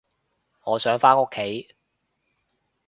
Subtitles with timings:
[0.63, 1.75] 我想返屋企